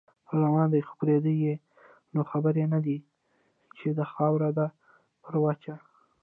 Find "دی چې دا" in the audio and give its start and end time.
2.85-4.05